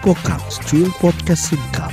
[0.00, 1.92] Spokap, Cuil Podcast Singkat.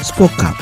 [0.00, 0.56] Spokap.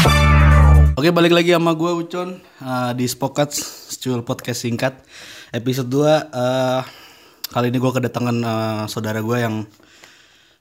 [0.99, 3.55] Oke balik lagi sama gue Ucon uh, di Spokat
[4.03, 5.07] Cuil Podcast Singkat
[5.55, 6.83] episode 2 uh,
[7.55, 9.63] kali ini gue kedatangan uh, saudara gue yang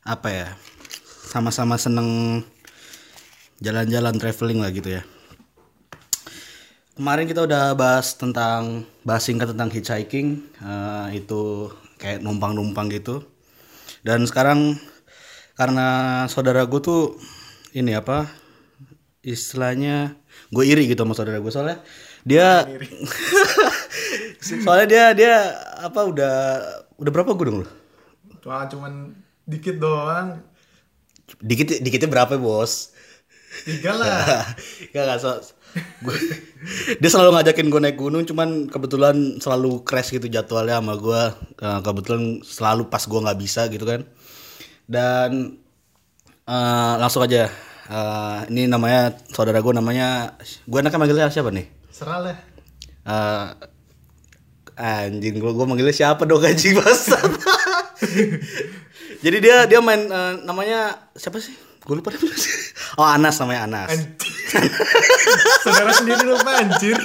[0.06, 0.48] apa ya
[1.26, 2.46] sama-sama seneng
[3.66, 5.04] jalan-jalan traveling lah gitu ya
[6.94, 13.26] kemarin kita udah bahas tentang bahas singkat tentang hitchhiking uh, itu kayak numpang-numpang gitu.
[14.06, 14.78] Dan sekarang
[15.58, 15.88] karena
[16.30, 17.18] saudara gue tuh
[17.74, 18.30] ini apa
[19.24, 20.18] istilahnya
[20.52, 21.80] gue iri gitu sama saudara gue soalnya
[22.28, 22.68] dia
[24.66, 25.36] soalnya dia dia
[25.80, 26.36] apa udah
[27.00, 27.68] udah berapa gue dong lu?
[28.44, 29.16] Wah cuman
[29.48, 30.44] dikit doang.
[31.40, 32.92] Dikit dikitnya berapa bos?
[33.64, 34.44] Tiga lah.
[34.94, 35.40] Gak gak so,
[37.02, 41.24] dia selalu ngajakin gue naik gunung cuman kebetulan selalu crash gitu jadwalnya sama gue
[41.64, 44.04] Nah, kebetulan selalu pas gue nggak bisa gitu kan.
[44.84, 45.60] Dan
[46.44, 47.48] eh, langsung aja.
[47.84, 51.68] Eh, ini namanya saudara gue namanya gue enaknya manggilnya siapa nih?
[51.92, 52.38] Serah lah
[53.04, 53.48] Eh,
[54.80, 57.22] anjing gue gue manggilnya siapa dong anjing basta
[59.24, 62.16] jadi dia dia main eh, namanya siapa sih gue lupa
[63.00, 63.90] oh Anas namanya Anas.
[65.66, 66.98] Saudara sendiri lu anjir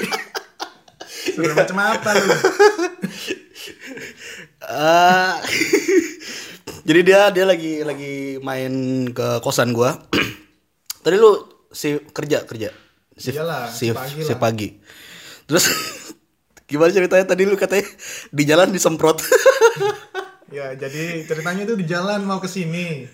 [1.34, 2.28] Saudara macam apa lu
[4.68, 5.34] Eh,
[6.88, 8.72] jadi dia dia lagi lagi main
[9.16, 9.96] ke kosan gua.
[11.04, 12.68] Tadi lu si kerja kerja.
[13.18, 14.68] Si, Iyalah, si, pagi si pagi.
[15.48, 15.64] Terus
[16.68, 17.88] gimana ceritanya tadi lu katanya
[18.30, 19.18] di jalan disemprot.
[20.48, 23.04] Ya jadi ceritanya itu di jalan mau ke sini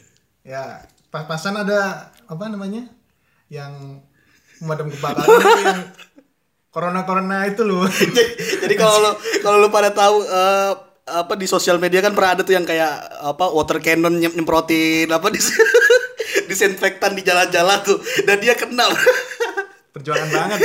[0.46, 2.90] Ya pas-pasan ada Apa namanya
[3.46, 4.02] Yang
[4.58, 5.82] Pemadam kebakaran yang
[6.74, 7.86] Corona-corona itu loh
[8.66, 9.10] jadi kalau lu
[9.46, 10.72] kalau lu pada tahu eh,
[11.06, 15.06] apa di sosial media kan pernah ada tuh yang kayak apa water cannon nyem- nyemprotin
[15.12, 15.54] apa dis
[16.50, 18.88] disinfektan di jalan-jalan tuh dan dia kena.
[19.94, 20.58] Perjuangan banget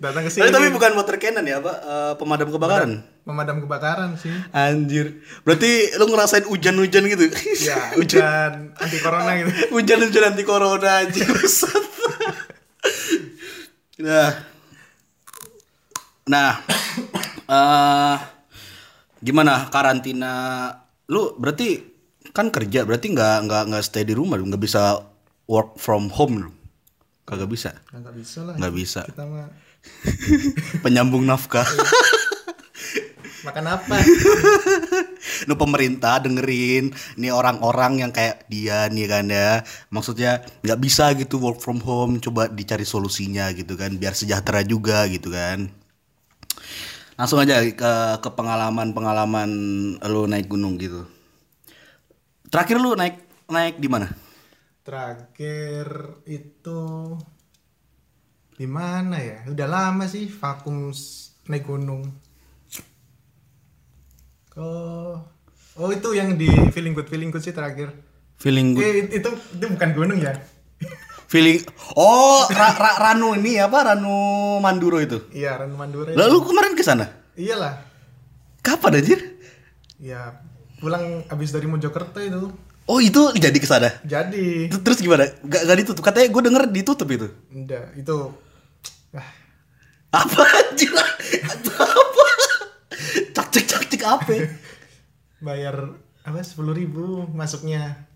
[0.00, 3.04] Datang ke sini tapi bukan water cannon ya, apa eh, pemadam kebakaran.
[3.24, 5.20] Pemadam kebakaran sih Anjir.
[5.44, 7.24] Berarti lu ngerasain hujan-hujan gitu.
[7.64, 11.28] Ya hujan anti corona gitu Hujan-hujan anti corona anjir.
[14.00, 14.32] Nah.
[16.28, 16.52] Nah.
[17.44, 18.16] eh
[19.20, 20.32] gimana karantina
[21.12, 21.80] lu berarti
[22.32, 25.04] kan kerja berarti nggak nggak nggak stay di rumah nggak bisa
[25.44, 26.50] work from home lu
[27.24, 27.70] kagak bisa.
[27.90, 28.54] Nggak bisa lah.
[28.60, 29.00] Nggak bisa.
[29.08, 29.48] Kita mah
[30.84, 31.66] penyambung nafkah.
[33.44, 33.96] Makan apa?
[35.48, 36.92] nu pemerintah dengerin.
[37.20, 39.60] Nih orang-orang yang kayak dia nih kan ya.
[39.92, 42.20] Maksudnya nggak bisa gitu work from home.
[42.20, 43.92] Coba dicari solusinya gitu kan.
[43.96, 45.68] Biar sejahtera juga gitu kan.
[47.20, 49.50] Langsung aja ke ke pengalaman pengalaman
[50.08, 51.04] lu naik gunung gitu.
[52.48, 54.23] Terakhir lu naik naik di mana
[54.84, 55.86] Terakhir
[56.28, 56.80] itu
[58.54, 59.48] di mana ya?
[59.48, 60.92] Udah lama sih vakum
[61.48, 62.04] naik gunung.
[64.54, 65.18] Oh,
[65.74, 67.90] oh itu yang di feeling good feeling good sih terakhir.
[68.36, 70.36] feeling good Eh, itu itu bukan gunung ya?
[71.24, 71.58] feeling
[71.96, 74.14] oh ra, ra- ranu ini apa ranu
[74.60, 76.12] manduro itu Iya, Ran Mandura.
[76.12, 77.80] lalu kemarin ke sana Iyalah.
[78.60, 79.18] kapan anjir
[79.96, 80.44] Ya,
[80.78, 82.52] pulang abis dari Mojokerto itu.
[82.84, 83.90] Oh itu jadi ke sana?
[84.02, 85.24] Jadi, terus gimana?
[85.40, 86.02] Gak, gak ditutup.
[86.02, 87.26] Katanya gue denger ditutup itu.
[87.48, 88.16] Enggak, itu.
[89.10, 89.28] Ah,
[90.12, 90.92] apa anjir?
[91.44, 91.84] Apa?
[93.30, 94.34] Cak cek cak cek apa?
[95.38, 95.76] Bayar
[96.20, 98.06] apa sepuluh ribu masuknya.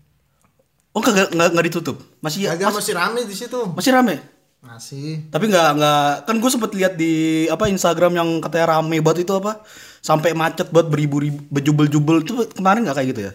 [0.89, 1.97] oh kagak nggak nggak ditutup?
[2.19, 3.59] Masih Agak mas- masih rame di situ.
[3.69, 4.15] masih rame?
[4.59, 5.23] Masih.
[5.29, 7.13] tapi nggak nggak kan gue sempet lihat di
[7.47, 9.63] apa Instagram yang katanya rame banget itu apa?
[9.99, 12.23] Sampai macet buat beribu-ribu bejubel-jubel.
[12.23, 13.33] Itu kemarin nggak kayak gitu ya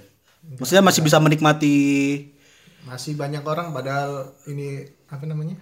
[0.58, 1.76] maksudnya masih bisa menikmati
[2.84, 5.56] Masih banyak orang padahal ini apa namanya?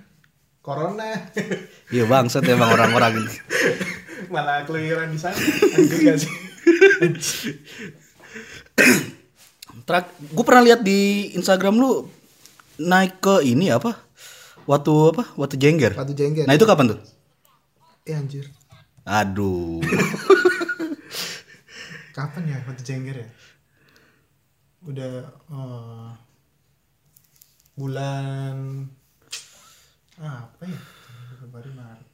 [0.62, 1.30] Corona.
[1.94, 3.34] iya bangsat emang orang-orang ini
[4.30, 5.34] Malah keluyuran di sana.
[5.74, 6.30] Anjir gak sih?
[9.82, 12.06] Terak, gue pernah lihat di Instagram lu
[12.78, 13.98] naik ke ini apa?
[14.62, 15.26] Watu apa?
[15.34, 15.94] Watu Jengger.
[15.98, 16.46] Watu Jengger.
[16.46, 17.00] Nah itu kapan tuh?
[18.06, 18.46] Eh anjir.
[19.02, 19.82] Aduh.
[22.14, 23.28] Kapan ya Watu Jengger ya?
[24.82, 26.10] Udah eh,
[27.78, 28.56] bulan
[30.18, 30.80] apa ya?
[31.38, 32.08] Februari Maret.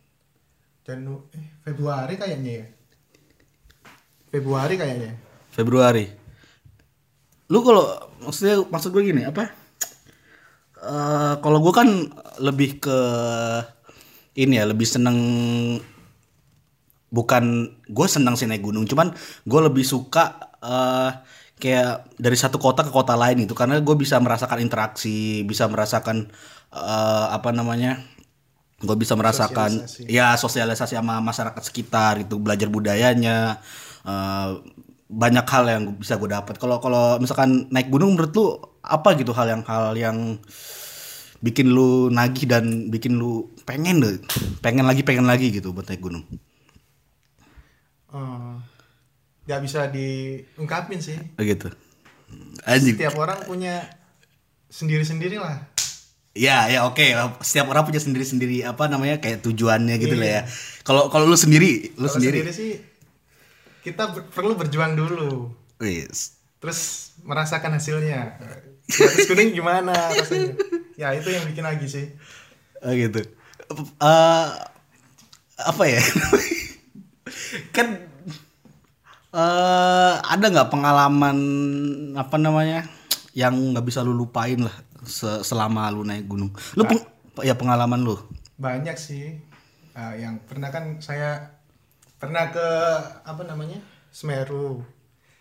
[0.84, 2.66] Janu eh Februari kayaknya ya.
[4.28, 5.12] Februari kayaknya.
[5.48, 6.04] Februari.
[7.48, 7.84] Lu kalau
[8.20, 9.48] maksudnya maksud gue gini apa?
[10.78, 11.88] Eh kalau gue kan
[12.38, 12.98] lebih ke
[14.38, 15.18] ini ya lebih seneng
[17.08, 19.16] bukan gue senang sih naik gunung cuman
[19.48, 21.10] gue lebih suka eh
[21.58, 26.30] kayak dari satu kota ke kota lain itu karena gue bisa merasakan interaksi bisa merasakan
[26.72, 27.98] eh apa namanya
[28.78, 30.06] gue bisa merasakan Sosialisasi.
[30.06, 33.58] ya sosialisasi sama masyarakat sekitar gitu belajar budayanya
[34.06, 34.50] eh,
[35.08, 38.46] banyak hal yang bisa gue dapat kalau kalau misalkan naik gunung menurut lu
[38.84, 40.38] apa gitu hal yang hal yang
[41.38, 44.18] bikin lu nagih dan bikin lu pengen deh?
[44.58, 46.24] Pengen lagi pengen lagi gitu buat naik gunung.
[48.08, 48.54] Eh,
[49.48, 51.16] nggak bisa diungkapin sih.
[51.16, 51.72] Oh, gitu.
[52.68, 53.00] Anjing.
[53.00, 53.80] Setiap orang punya
[54.68, 55.64] sendiri-sendiri lah.
[56.36, 57.00] Ya ya oke.
[57.40, 60.42] Setiap orang punya sendiri sendiri apa namanya kayak tujuannya gitu lah ya.
[60.84, 62.72] kalau kalau lu sendiri lu Kalau sendiri, sendiri sih
[63.80, 65.48] kita ber- perlu berjuang dulu.
[65.80, 66.36] Wis.
[66.58, 68.36] terus merasakan hasilnya.
[68.88, 70.58] Atas gunung gimana rasanya?
[70.98, 72.06] Ya itu yang bikin lagi sih.
[72.84, 73.24] Oh gitu.
[73.96, 74.46] Eh
[75.58, 76.02] apa ya?
[77.76, 78.08] kan
[79.30, 81.36] eh ada nggak pengalaman
[82.14, 82.88] apa namanya
[83.32, 84.72] yang nggak bisa lu lupain lah
[85.02, 86.48] se- selama lu naik gunung?
[86.74, 87.04] Lu peng-
[87.40, 88.16] ya pengalaman lu.
[88.56, 89.38] banyak sih
[89.92, 91.58] Ah, yang pernah kan saya
[92.16, 92.66] pernah ke
[93.20, 94.78] apa namanya Semeru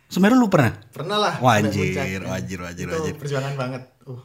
[0.08, 0.74] Semeru lu pernah?
[0.90, 1.94] pernah lah Wajir,
[2.26, 3.14] wajir, wajir, itu wajir.
[3.16, 4.22] perjuangan banget uh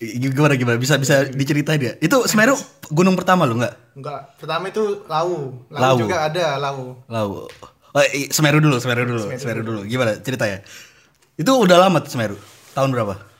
[0.00, 1.92] Gimana gimana bisa bisa diceritain ya?
[1.98, 2.58] Itu Semeru
[2.90, 3.94] gunung pertama lu nggak?
[3.94, 5.96] enggak pertama itu Lau Lau, Lau.
[5.96, 7.46] juga ada Lau Lau.
[7.90, 9.80] Oh, Semeru dulu, Semeru dulu, Semeru dulu.
[9.82, 10.62] Gimana ceritanya?
[11.34, 12.38] Itu udah lama tuh Semeru.
[12.70, 13.30] Tahun berapa?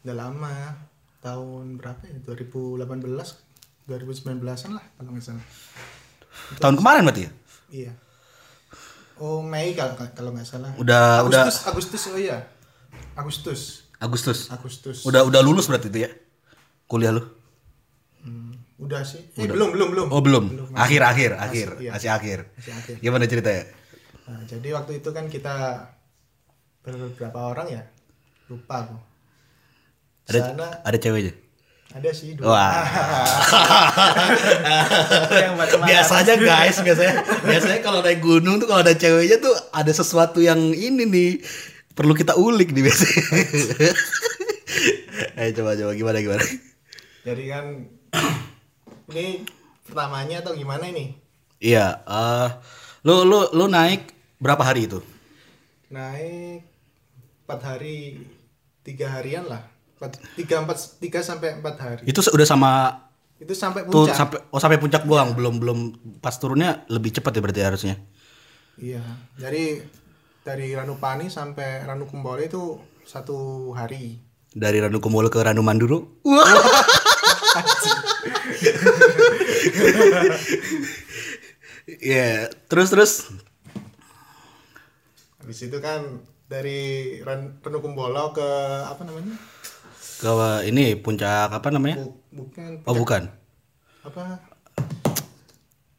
[0.00, 0.80] udah lama
[1.20, 3.04] tahun berapa ya 2018
[3.84, 5.44] 2019an lah kalau nggak salah
[6.56, 7.30] Tahun kemarin berarti ya?
[7.68, 7.92] iya
[9.20, 12.48] oh Mei kalau kalau nggak salah Udah udah Agustus Agustus oh iya
[13.12, 13.60] Agustus
[14.00, 14.48] Agustus.
[14.48, 16.10] Agustus Udah udah lulus berarti itu ya?
[16.88, 17.20] Kuliah lu?
[18.24, 20.72] Hmm, udah sih eh belum belum belum Oh belum.
[20.72, 21.92] Akhir akhir akhir iya.
[21.92, 22.38] masih akhir.
[22.56, 22.96] Masih akhir.
[23.04, 23.68] Gimana ceritanya?
[24.30, 25.82] Nah, jadi waktu itu kan kita
[26.80, 27.82] beberapa orang ya
[28.46, 28.96] lupa aku
[30.30, 31.34] Ada sana ada ceweknya.
[31.90, 32.70] ada sih dua Wah.
[35.82, 40.70] biasanya guys, biasanya biasanya kalau naik gunung tuh kalau ada ceweknya tuh ada sesuatu yang
[40.70, 41.30] ini nih
[41.92, 43.22] perlu kita ulik nih biasanya.
[45.36, 46.44] Ayo coba coba gimana gimana.
[47.20, 47.64] jadi kan
[49.10, 49.42] ini
[49.82, 51.18] pertamanya atau gimana ini
[51.58, 52.48] Iya, eh
[53.02, 54.98] lu lu lu naik berapa hari itu?
[55.90, 56.62] naik
[57.44, 58.22] empat hari
[58.86, 59.66] tiga harian lah.
[60.38, 62.02] Tiga empat tiga sampai empat hari.
[62.06, 62.70] Itu udah sama
[63.40, 64.16] itu sampai tuh puncak.
[64.16, 65.78] sampai oh sampai puncak doang, belum belum
[66.22, 67.94] pas turunnya lebih cepat ya berarti harusnya.
[68.78, 69.02] iya.
[69.36, 69.82] Jadi
[70.46, 74.22] dari Ranupani sampai Ranukumbole itu satu hari.
[74.50, 76.22] Dari Ranu Kumbolo ke Ranu Manduru.
[81.90, 83.12] Iya, terus terus
[85.50, 88.48] habis itu kan dari Ran Ranukumbolo ke
[88.86, 89.34] apa namanya
[90.22, 90.30] ke
[90.70, 91.98] ini puncak apa namanya?
[92.06, 93.26] Bu- bukan Oh bukan.
[94.06, 94.38] apa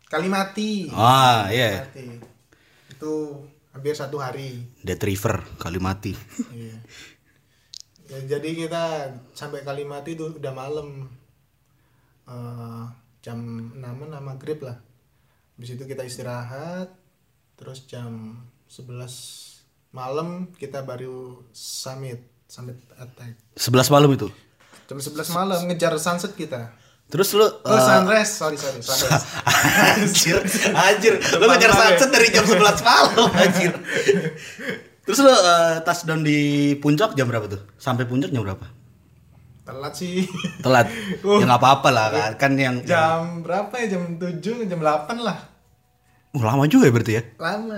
[0.07, 2.23] Kalimati Ah iya, Kalimati
[2.95, 3.13] itu
[3.75, 6.15] hampir satu hari Dead River Kalimati.
[6.55, 6.75] Iya.
[8.07, 8.83] Ya, jadi kita
[9.35, 11.11] sampai Kalimati itu udah malam
[12.31, 12.83] Eh,
[13.19, 13.35] jam
[13.75, 14.79] 6 an maghrib lah.
[15.59, 16.87] Habis itu kita istirahat,
[17.59, 18.39] terus jam
[18.71, 18.87] 11
[19.91, 23.35] malam kita baru summit, summit attack.
[23.59, 24.31] 11 malam itu.
[24.87, 26.71] Jam 11 malam ngejar sunset kita.
[27.11, 29.27] Terus lu Oh, eh, sunrise, sorry sorry, sunrise.
[29.99, 30.39] anjir,
[30.87, 33.71] anjir, lu ngejar lupa, sunset dari jam 11 malam anjir.
[35.03, 36.39] Terus lu eh, touchdown di
[36.79, 37.59] puncak jam berapa tuh?
[37.75, 38.63] Sampai puncak jam berapa?
[39.67, 40.23] Telat sih.
[40.63, 40.87] Telat.
[41.27, 41.39] Oh.
[41.43, 42.31] Ya nggak apa-apa lah kan.
[42.39, 43.99] Kan yang jam berapa ya?
[43.99, 45.51] Jam 7, jam 8 lah.
[46.31, 47.23] Oh, lama juga ya berarti ya?
[47.35, 47.75] lama.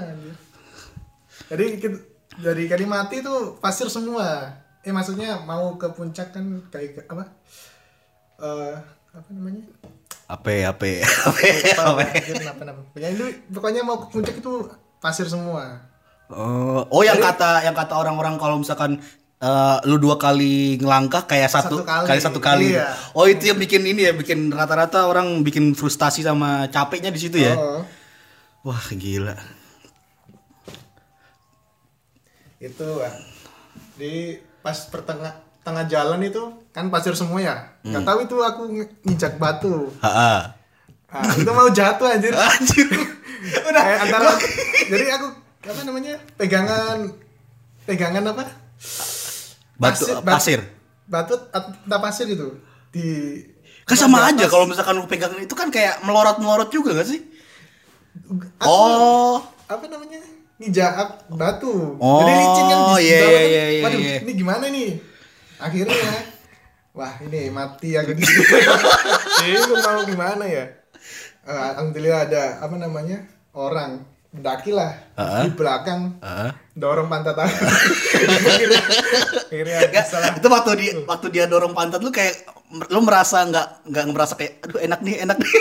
[1.54, 2.04] Jadi kita-
[2.36, 7.24] dari Kalimati itu pasir semua eh maksudnya mau ke puncak kan kayak apa
[8.40, 8.76] eh
[9.12, 9.64] apa namanya
[10.26, 11.04] Ape, ape,
[11.78, 14.54] ape, kenapa kenapa pokoknya itu pokoknya mau ke puncak itu
[14.98, 15.94] pasir semua
[16.34, 18.98] Oh, oh yang kata yang kata orang-orang kalau misalkan
[19.38, 22.18] eh, lu dua kali ngelangkah kayak satu, Satu kali.
[22.18, 22.74] satu kali.
[22.74, 22.90] Iya.
[23.14, 27.38] Oh itu yang bikin ini ya, bikin rata-rata orang bikin frustasi sama capeknya di situ
[27.38, 27.54] ya.
[27.54, 27.86] Oh,
[28.66, 29.36] Wah gila.
[32.64, 33.12] Itu ah.
[34.00, 36.40] di pas pertengah tengah jalan itu
[36.72, 37.56] kan pasir semua ya?
[37.84, 38.62] Nggak tahu itu aku
[39.04, 39.92] nginjak batu.
[40.00, 40.42] Ha ah,
[41.36, 42.32] itu mau jatuh anjir.
[42.40, 42.88] Anjir.
[43.44, 43.84] udah.
[44.02, 44.32] Antara
[44.88, 45.28] jadi aku
[45.64, 47.12] apa namanya pegangan
[47.84, 48.44] pegangan apa?
[49.76, 50.60] Batu Pasir- pasir.
[51.04, 52.56] batu atau pasir gitu.
[52.90, 53.06] Di
[53.84, 57.20] Kan sama di aja kalau misalkan lu pegang itu kan kayak melorot-melorot juga gak sih?
[58.32, 59.44] Aku- Oh.
[59.68, 60.24] apa namanya
[60.64, 62.00] nijak batu.
[62.00, 64.16] Oh, jadi licin kan di iya, iya, waduh iya.
[64.24, 64.96] ini gimana nih?
[65.60, 66.12] Akhirnya
[66.96, 68.24] wah ini mati aku di
[69.44, 70.72] bingung mau gimana ya?
[71.44, 75.46] Eh, alhamdulillah ada apa namanya orang mendaki lah Heeh.
[75.46, 76.52] di belakang Heeh.
[76.80, 77.36] dorong pantat.
[77.38, 77.52] Aku
[79.52, 82.48] akhirnya akhirnya salah itu waktu dia waktu dia dorong pantat lu kayak
[82.90, 85.52] lu merasa nggak nggak merasa kayak aduh enak nih enak nih.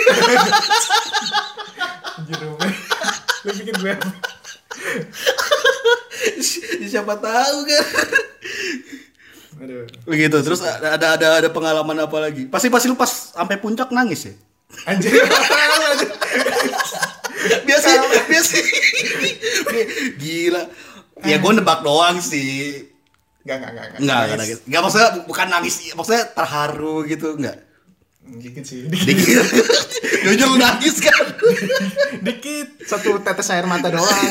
[2.31, 2.55] Jeruk
[3.43, 3.93] lu bikin gue?
[6.91, 7.85] Siapa tahu kan?
[9.63, 9.85] Aduh.
[10.05, 10.37] Begitu.
[10.43, 12.45] Terus ada ada ada, pengalaman apa lagi?
[12.47, 14.33] Pasti pasti lu pas sampai puncak nangis ya?
[14.89, 16.09] Anjir anjir.
[17.67, 17.87] biasa
[18.27, 18.55] biasa.
[20.17, 20.63] Gila.
[21.23, 22.89] Ya gue nebak doang sih.
[23.43, 24.57] Enggak, enggak, enggak, Enggak, enggak nangis.
[24.63, 27.57] Enggak maksudnya bukan nangis, maksudnya terharu gitu, enggak.
[28.23, 29.43] Dikit sih, Dikit.
[30.23, 31.19] Jujur lu nangis kan.
[32.25, 34.07] dikit satu tetes air mata doang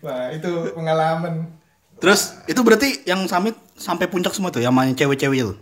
[0.00, 1.48] wah itu pengalaman
[1.96, 5.52] Terus itu berarti yang summit sampai puncak semua tuh, yang main cewek-cewek itu.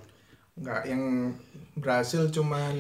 [0.54, 1.34] nggak yang
[1.74, 2.74] berhasil cuman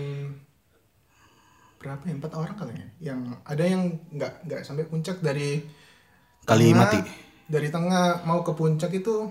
[1.76, 5.62] berapa ya empat orang kali ya yang ada yang nggak nggak sampai puncak dari
[6.42, 6.98] Kali tengah- mati.
[7.46, 9.30] dari tengah mau ke puncak itu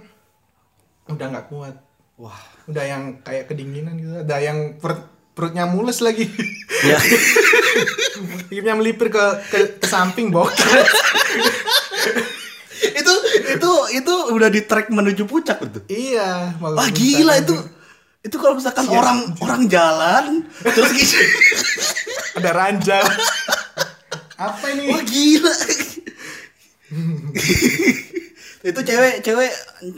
[1.06, 1.76] udah nggak kuat
[2.18, 2.38] Wah.
[2.66, 6.26] udah yang kayak kedinginan gitu ada yang perut perutnya mules lagi
[6.78, 6.98] Ya.
[8.50, 10.58] akhirnya melipir ke ke, ke samping bokeh
[13.00, 13.14] itu
[13.48, 15.80] itu itu udah di track menuju puncak itu.
[15.88, 17.58] iya Wah gila itu.
[18.20, 18.98] Itu kalau misalkan Iya.
[18.98, 20.26] orang orang jalan
[20.60, 21.16] terus gitu.
[22.38, 23.06] ada ranjang
[24.36, 25.54] apa ini Wah gila.
[28.64, 29.52] itu cewek cewek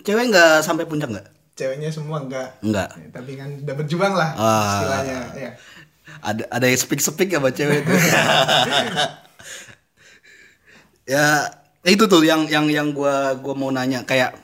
[0.03, 1.27] cewek nggak sampai puncak nggak?
[1.59, 2.55] Ceweknya semua enggak.
[2.63, 2.89] Enggak.
[2.95, 4.63] Ya, tapi kan udah berjuang lah Ah.
[4.79, 5.51] istilahnya ya.
[6.23, 7.93] Ada ada yang speak speak ya cewek itu.
[11.09, 11.49] Ya
[11.89, 14.05] itu tuh yang yang yang gua gua mau nanya.
[14.05, 14.37] Kayak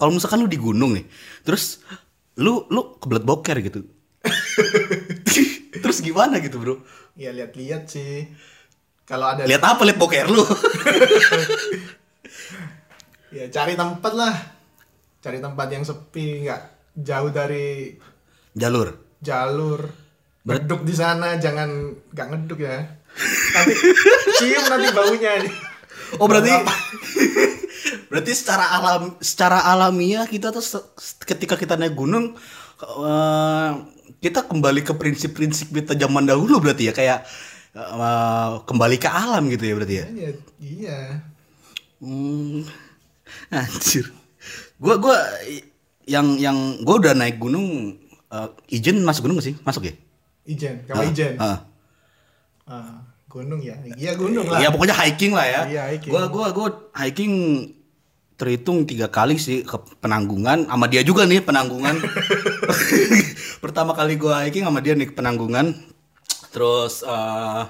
[0.00, 1.04] kalau misalkan lu di gunung nih
[1.44, 1.84] terus
[2.40, 3.84] lu lu kebelet boker gitu.
[5.84, 6.80] Terus gimana gitu bro?
[7.14, 8.32] Ya lihat-lihat sih.
[9.06, 10.42] Kalau ada lihat apa lihat boker lu?
[13.36, 14.55] Ya cari tempat lah
[15.20, 16.62] cari tempat yang sepi nggak
[17.00, 17.96] jauh dari
[18.56, 18.94] jalur?
[19.20, 19.80] jalur.
[20.46, 22.78] Ngeduk di sana jangan nggak ngeduk ya.
[23.56, 23.74] Nanti
[24.38, 25.32] cium nanti baunya
[26.20, 26.50] oh berarti
[28.10, 30.62] berarti secara alam secara alamiah kita tuh
[31.26, 32.38] ketika kita naik gunung
[32.82, 33.70] eh,
[34.22, 37.26] kita kembali ke prinsip-prinsip kita zaman dahulu berarti ya kayak
[37.74, 40.06] eh, kembali ke alam gitu ya berarti ya?
[40.06, 40.30] Ya,
[40.62, 41.00] iya.
[41.96, 42.68] Hmm,
[43.50, 44.12] anjir.
[44.76, 45.64] Gua gua i-
[46.06, 49.56] yang yang gua udah naik gunung eh, Ijen masuk gunung gak sih?
[49.62, 49.94] Masuk ya?
[50.46, 51.58] ijen kamu Ah, ijen ah.
[52.66, 55.60] Ah, gunung ya iya gunung lah Ya pokoknya hiking lah ya.
[55.66, 56.10] Iya, hiking.
[56.14, 57.34] Gua gua gua hiking
[58.36, 61.98] terhitung tiga kali sih ke penanggungan sama dia juga nih penanggungan.
[63.64, 65.74] Pertama kali gua hiking sama dia nih ke penanggungan.
[66.54, 67.62] Terus eh,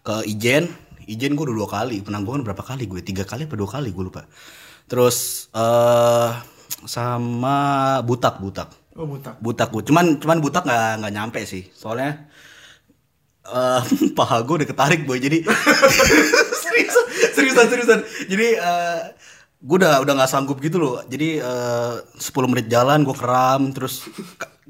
[0.00, 0.72] ke Ijen,
[1.04, 2.00] Ijen gua udah dua kali.
[2.00, 3.04] Penanggungan berapa kali gue?
[3.04, 4.24] Tiga kali apa dua kali gue lupa.
[4.88, 6.30] Terus eh
[6.86, 7.56] sama
[8.02, 8.68] Butak Butak.
[8.92, 9.82] oh butak Butak gue.
[9.88, 11.68] Cuman cuman Butak nggak nggak nyampe sih.
[11.72, 12.28] Soalnya
[13.42, 13.82] eh
[14.18, 15.18] paha gue udah ketarik boy.
[15.18, 15.42] Jadi
[16.62, 18.00] seriusan seriusan seriusan.
[18.28, 19.00] Jadi eh
[19.62, 21.00] gue udah udah nggak sanggup gitu loh.
[21.06, 24.06] Jadi eh 10 menit jalan gue keram terus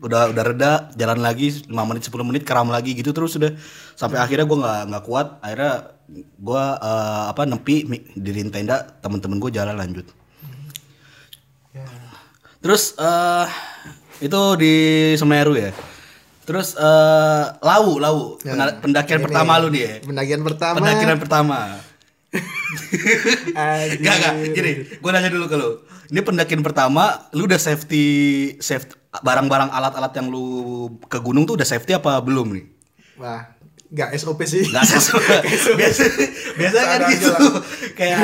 [0.02, 3.54] udah udah reda jalan lagi 5 menit 10 menit keram lagi gitu terus udah
[3.94, 5.94] sampai akhirnya gue nggak nggak kuat akhirnya
[6.42, 10.02] gue eh, apa nepi mi- diriin tenda temen-temen gue jalan lanjut
[12.62, 13.46] Terus eh
[14.20, 14.74] itu di
[15.14, 15.74] Semeru ya.
[16.42, 19.92] Terus eh Lau, Lau, Pena- pendakian Ini, pertama lu nih ya.
[20.00, 21.56] pendakian pertama Pendakian pertama.
[23.98, 25.70] Gak, gak, gini, gue nanya dulu ke lu.
[26.08, 28.04] Ini pendakian pertama, lu udah safety,
[28.58, 30.46] safety barang-barang alat-alat yang lu
[31.02, 32.64] ke gunung tuh udah safety apa belum nih?
[33.14, 33.44] wah
[33.86, 35.44] nggak SOP sih Gak sesuai.
[35.78, 36.02] biasa,
[36.56, 37.32] biasanya kan gitu.
[37.92, 38.18] Kayak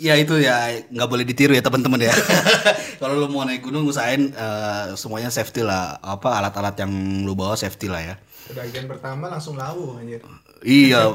[0.00, 2.14] ya itu ya nggak boleh ditiru ya teman-teman ya.
[3.00, 6.00] Kalau lu mau naik gunung usahain eh, semuanya safety lah.
[6.00, 6.92] Apa alat-alat yang
[7.28, 8.16] lu bawa safety lah ya.
[8.50, 10.18] pendakian pertama langsung lawu anjir
[10.66, 11.14] Iya.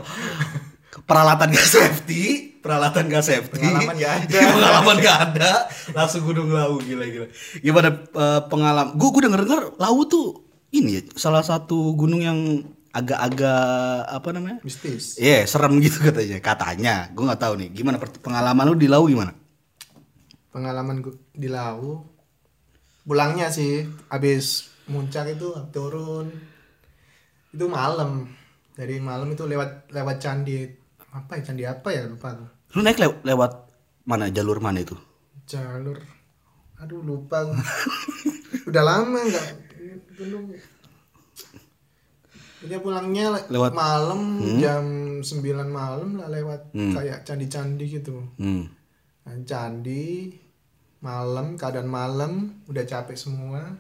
[1.04, 3.60] Peralatan gak safety, peralatan gak safety.
[3.60, 4.40] Pengalaman gak ada.
[4.56, 5.52] pengalaman gak ada,
[5.92, 7.28] langsung gunung Lawu gila gila.
[7.60, 8.96] Gimana eh, pengalaman?
[8.96, 12.64] Gue gue denger Lawu tuh ini ya, salah satu gunung yang
[12.96, 13.62] agak-agak
[14.08, 14.58] apa namanya?
[14.64, 16.38] mistis Iya, serem gitu katanya.
[16.40, 17.70] Katanya, gue nggak tahu nih.
[17.76, 19.34] Gimana pengalaman lu di Lawu gimana?
[20.56, 22.00] pengalaman gua di lawu
[23.04, 26.32] pulangnya sih habis muncak itu turun
[27.52, 28.32] itu malam
[28.72, 30.64] dari malam itu lewat lewat candi
[31.12, 32.36] apa ya candi apa ya lupa.
[32.76, 33.52] Lu naik lew- lewat
[34.04, 34.32] mana?
[34.32, 34.96] Jalur mana itu?
[35.46, 36.00] jalur
[36.82, 37.46] aduh lupa
[38.70, 39.48] udah lama nggak
[40.18, 40.44] belum
[42.66, 44.22] dia pulangnya le- Lewat- malam
[44.58, 44.86] jam
[45.20, 46.92] 9 malam lah lewat Hmm.
[46.92, 48.68] kayak candi-candi gitu Hmm.
[49.24, 50.30] Nah, candi
[51.00, 52.34] malam keadaan malam
[52.66, 53.78] udah capek semua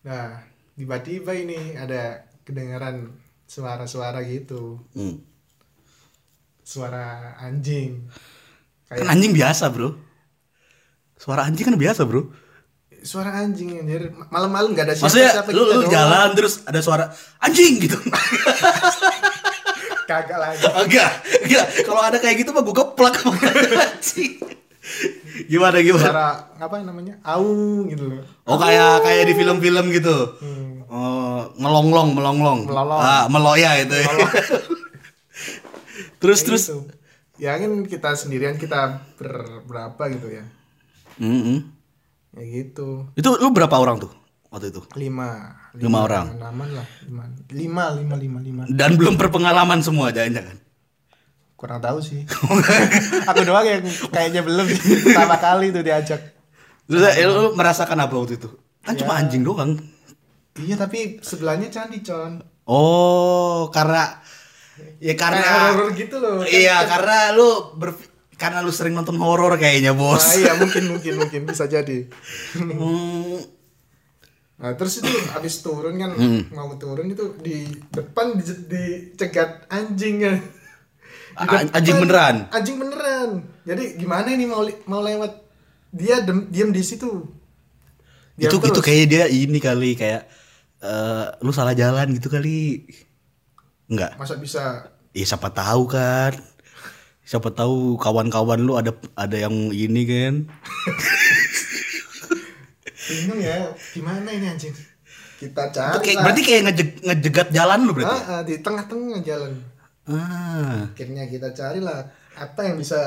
[0.00, 0.40] nah
[0.72, 3.12] tiba-tiba ini ada kedengaran
[3.44, 5.20] suara-suara gitu Hmm.
[6.62, 7.04] suara
[7.38, 8.08] anjing
[8.86, 9.94] Kan anjing biasa, Bro.
[11.14, 12.34] Suara anjing kan biasa, Bro.
[13.02, 15.90] Suara anjing anjir malam-malam gak ada Maksudnya siapa-siapa lu, kita lu doang.
[15.90, 17.04] jalan terus ada suara
[17.38, 17.96] anjing gitu.
[20.06, 21.66] kagak lagi Enggak, enggak.
[21.82, 23.36] Kalau ada kayak gitu mah gue geplak sama
[23.86, 24.32] anjing.
[25.42, 26.04] Gimana gimana?
[26.04, 26.26] suara
[26.58, 27.46] apa namanya au
[27.86, 30.16] gitu loh Oh kayak kayak di film-film gitu.
[30.36, 30.82] Hmm.
[30.86, 32.66] Oh, melonglong, melonglong.
[32.66, 32.98] Melolong.
[32.98, 33.94] Ah, meloya itu.
[33.96, 34.10] ya.
[36.18, 36.62] terus Kayak terus.
[36.66, 36.78] gitu.
[37.38, 38.80] ya kan kita sendirian kita
[39.16, 40.44] ber- berapa gitu ya
[41.16, 41.64] Mm-mm.
[42.32, 44.12] Ya gitu Itu lu berapa orang tuh
[44.48, 44.82] waktu itu?
[44.94, 46.26] lima Lima orang.
[46.34, 50.58] enaman lah lima lima lima lima lima Dan belum berpengalaman semua jangan-jangan.
[51.54, 52.24] kurang tahu sih
[53.28, 54.64] aku doang yang kayaknya belum
[55.04, 56.20] pertama kali tuh diajak
[56.84, 58.50] Terus eh, lu, merasakan apa waktu itu?
[58.80, 59.22] Kan cuma Ya.
[59.22, 59.78] anjing doang.
[60.56, 64.18] iya tapi sebelahnya candi con Oh, karena
[64.98, 67.94] ya karena horor gitu loh Iya, karena lu ber,
[68.40, 70.24] karena lu sering nonton horor kayaknya, Bos.
[70.34, 72.08] iya mungkin mungkin mungkin bisa jadi
[72.56, 73.36] Hmm,
[74.56, 76.48] Nah terus itu habis turun kan Hmm.
[76.50, 80.36] mau turun itu di depan di, dicegat anjing kan.
[81.30, 82.36] Di depan, anjing beneran?
[82.50, 83.30] Anjing beneran.
[83.62, 85.32] Jadi gimana ini mau mau lewat
[85.90, 87.08] dia dem, diam di situ.
[88.36, 88.84] Diam itu itu terus.
[88.84, 90.28] kayak dia ini kali kayak
[90.80, 92.84] eh, lu salah jalan gitu kali.
[93.88, 94.16] Enggak.
[94.16, 96.36] masa bisa Ya siapa tahu kan.
[97.30, 100.34] Siapa tahu kawan-kawan lu ada ada yang ini kan.
[103.06, 104.74] bingung ya gimana ini anjing.
[105.38, 106.02] Kita Itu cari.
[106.02, 106.24] kayak, lah.
[106.26, 108.10] berarti kayak ngejeg- ngejegat jalan lu berarti.
[108.12, 109.52] Ah, ah, di tengah-tengah jalan.
[110.04, 112.98] Ah, Akhirnya kita carilah apa yang bisa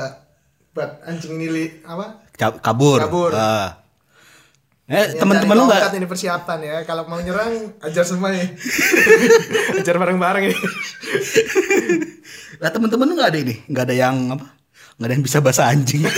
[0.72, 2.24] buat anjing ini li- apa?
[2.34, 3.04] kabur.
[3.04, 3.30] Kabur.
[3.30, 3.84] Ah.
[4.84, 6.76] Eh, teman-teman lu nggak tongkat ini persiapan ya.
[6.84, 8.44] Kalau mau nyerang ajar semua nih.
[9.80, 10.56] ajar bareng-bareng ya.
[12.60, 14.46] Lah teman-teman lu nggak ada ini, nggak ada yang apa?
[14.98, 16.02] Nggak ada yang bisa bahasa anjing.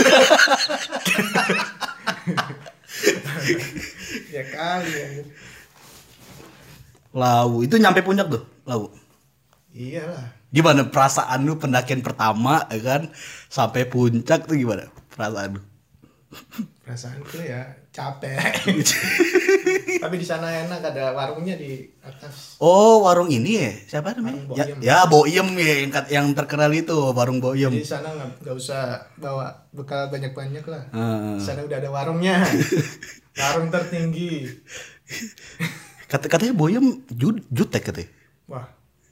[4.34, 5.06] ya kali ya.
[7.16, 8.92] Lau, itu nyampe puncak tuh, Lau.
[9.72, 10.36] Iyalah.
[10.52, 13.02] Gimana perasaan lu pendakian pertama ya kan
[13.52, 15.62] sampai puncak tuh gimana perasaan lu?
[16.84, 18.36] Perasaanku ya capek.
[19.76, 22.56] Tapi di sana enak ada warungnya di atas.
[22.58, 23.72] Oh, warung ini ya?
[23.86, 24.46] Siapa namanya?
[24.46, 24.78] Warung Ya, Boyem.
[24.82, 27.72] ya Boyem ya yang, yang terkenal itu, warung Boyem.
[27.72, 30.82] Jadi di sana nggak usah bawa bekal banyak-banyak lah.
[30.90, 31.36] Heeh.
[31.36, 32.40] Di sana udah ada warungnya.
[33.36, 34.48] Warung tertinggi.
[36.08, 38.08] Kata katanya Boyem jud, jutek katanya.
[38.48, 38.64] Wah,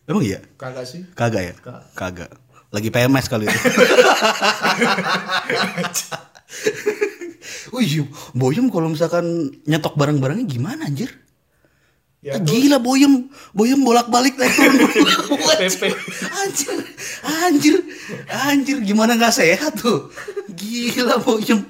[0.04, 0.40] Emang iya?
[0.56, 1.04] kagak sih.
[1.12, 1.54] Kagak ya?
[1.92, 2.32] Kagak.
[2.72, 3.54] Lagi PMS kali itu.
[7.72, 11.10] Wih, Boyem kalau misalkan nyetok barang-barangnya gimana anjir?
[12.24, 14.80] Ya Ah, tuh Gila Boyem, Boyem bolak-balik naik turun.
[16.40, 16.72] Anjir,
[17.20, 17.76] anjir,
[18.32, 20.08] anjir, gimana nggak sehat tuh?
[20.48, 21.60] Gila Boyem.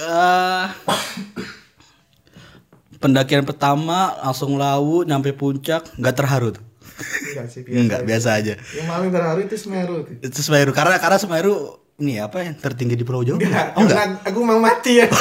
[0.00, 0.72] Ah,
[2.96, 6.64] pendakian pertama langsung lawu nyampe puncak nggak terharu tuh?
[6.94, 7.78] Enggak sih biasa.
[7.80, 8.54] Enggak, biasa aja.
[8.58, 9.96] Yang paling terharu itu Semeru.
[10.18, 11.54] Itu Semeru karena karena Semeru
[11.96, 13.38] ini apa yang tertinggi di Pulau Jawa?
[13.38, 14.24] Enggak, Oh enggak.
[14.24, 15.06] aku mau mati ya.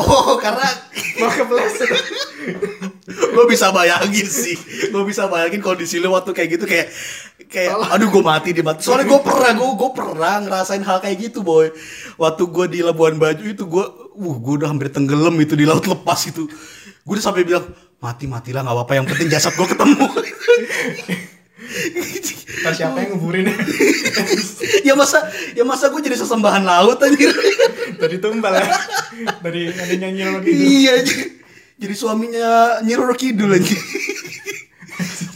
[0.00, 0.64] Oh, karena
[1.20, 1.90] mau kepleset.
[3.30, 4.56] gue bisa bayangin sih
[4.90, 6.88] gue bisa bayangin kondisi lu waktu kayak gitu kayak
[7.46, 11.30] kayak aduh gue mati di mati soalnya gue pernah gue gue pernah ngerasain hal kayak
[11.30, 11.68] gitu boy
[12.16, 15.84] waktu gue di Labuan Bajo itu gue uh gue udah hampir tenggelam itu di laut
[15.84, 16.48] lepas itu
[17.00, 17.64] gue udah sampai bilang
[18.00, 20.06] mati matilah nggak apa-apa yang penting jasad gue ketemu.
[22.60, 23.46] Ntar siapa yang nguburin?
[24.80, 27.28] Ya masa ya masa gue jadi sesembahan laut anjir.
[28.00, 28.64] Dari tumbal ya.
[29.44, 30.94] Dari ada nyanyi lagi iya
[31.80, 33.76] jadi suaminya Nyi Roro Kidul anjir.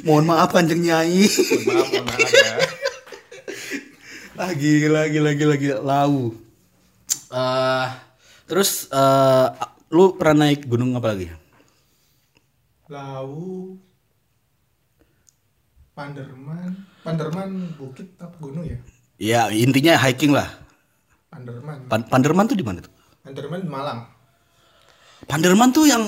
[0.05, 1.29] Mohon maaf kanjeng nyai.
[1.29, 2.57] Maaf mohon maaf ya.
[4.35, 5.77] Ah gila gila gila gila.
[5.85, 6.33] Lau.
[7.33, 7.89] Eh,
[8.49, 9.47] terus eh,
[9.93, 11.44] lu pernah naik gunung apa lagi
[12.95, 13.75] lau
[15.95, 16.71] Panderman
[17.03, 18.79] Panderman bukit apa gunung ya?
[19.15, 20.51] Ya intinya hiking lah.
[21.31, 21.87] Panderman.
[21.87, 22.91] Pan- Panderman tuh di mana tuh?
[23.23, 24.01] Panderman Malang.
[25.27, 26.03] Panderman tuh yang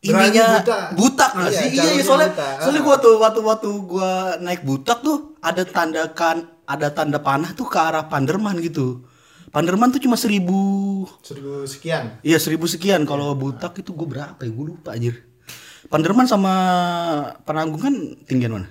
[0.00, 0.78] ininya buta.
[0.94, 1.66] butak nggak Iya, sih?
[1.66, 2.48] Iya, iya jalurnya soalnya buta.
[2.62, 7.66] soalnya gua tuh waktu waktu gua naik butak tuh ada tandakan ada tanda panah tuh
[7.66, 9.02] ke arah Panderman gitu.
[9.50, 12.22] Panderman tuh cuma seribu seribu sekian.
[12.22, 13.02] Iya seribu sekian.
[13.02, 14.50] Kalau butak itu gue berapa ya?
[14.54, 15.26] Gue lupa anjir
[15.90, 16.54] Panderman sama
[17.42, 18.70] Penanggungan tinggian mana?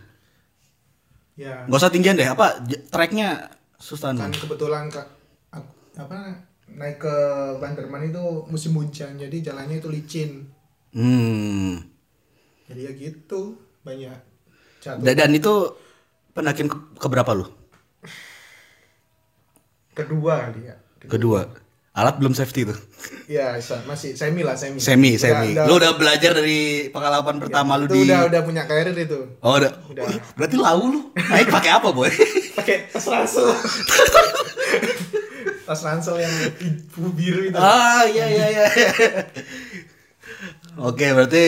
[1.40, 1.64] ya.
[1.68, 2.60] Gak usah tinggian deh apa
[2.92, 3.48] treknya
[3.80, 5.08] susah kan kebetulan kak
[5.96, 7.16] apa naik ke
[7.64, 10.32] Banderman itu musim hujan jadi jalannya itu licin.
[10.92, 11.80] Hmm.
[12.68, 14.20] Jadi ya gitu banyak
[14.84, 15.02] jatuh.
[15.02, 15.54] Dan, dan itu
[16.36, 17.48] pendakian ke, keberapa lu?
[19.98, 20.76] kedua kali ya.
[21.04, 21.44] Kedua
[22.00, 22.80] alat belum safety tuh.
[23.26, 24.80] Ya sa- masih semi lah semi.
[24.80, 25.50] Semi Udah- semi.
[25.54, 29.20] udah- lu udah belajar dari pengalaman pertama lu itu di udah udah punya karir itu.
[29.40, 30.04] Oh udah, Udah.
[30.34, 31.02] Berarti lau lu.
[31.14, 32.10] Naik pakai apa boy?
[32.58, 33.48] Pakai tas ransel.
[35.64, 36.34] Tas ransel yang
[37.14, 37.56] biru itu.
[37.56, 38.66] Ah iya iya iya.
[40.82, 41.44] Oke berarti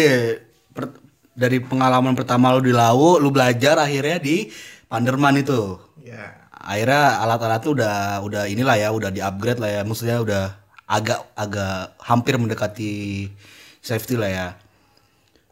[0.70, 1.00] per-
[1.32, 4.52] dari pengalaman pertama lu di Lawu, lu belajar akhirnya di
[4.86, 5.80] Panderman itu.
[6.62, 9.82] Ya Akhirnya alat-alat tuh udah udah inilah ya, udah di-upgrade lah ya.
[9.82, 10.44] Maksudnya udah
[10.86, 13.28] agak agak hampir mendekati
[13.82, 14.48] safety lah ya.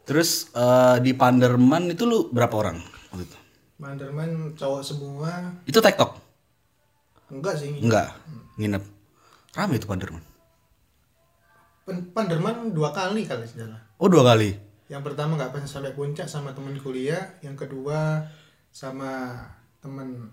[0.06, 2.78] Terus eh, di Panderman itu lu berapa orang
[3.10, 3.36] waktu itu?
[3.80, 6.18] Banderman cowok semua Itu tektok?
[7.30, 8.10] enggak sih Enggak,
[8.58, 8.82] nginep.
[9.54, 10.22] Rame itu Panderman.
[12.14, 14.54] Panderman dua kali kali sejarah Oh dua kali.
[14.90, 18.26] yang pertama nggak pas sampai puncak sama temen kuliah yang kedua
[18.74, 19.38] sama
[19.78, 20.26] temen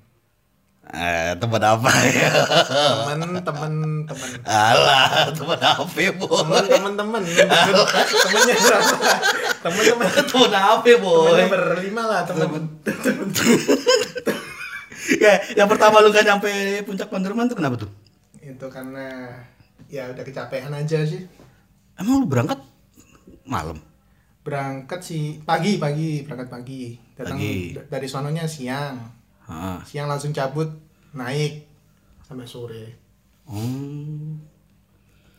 [0.87, 2.31] Eh, tempat apa ya?
[2.63, 3.73] temen temen
[4.07, 6.07] temen Alah, teman apa boy?
[6.63, 8.91] temen temen temen temennya berapa
[9.59, 11.27] temen temen Teman apa boy?
[11.35, 12.47] temennya berlima lah temen
[12.87, 13.27] temen
[15.19, 16.51] ya, yang pertama lu gak nyampe
[16.83, 17.91] puncak Panderman tuh kenapa tuh?
[18.39, 19.27] itu karena
[19.87, 21.27] ya udah kecapean aja sih
[21.99, 22.63] Emang lu berangkat
[23.43, 23.75] malam?
[24.39, 27.75] berangkat sih pagi pagi berangkat pagi datang Pagi.
[27.91, 29.16] dari sononya siang
[29.47, 29.77] Heeh.
[29.83, 30.67] siang langsung cabut
[31.11, 31.63] naik
[32.21, 32.85] sampai sore
[33.47, 34.35] Oh.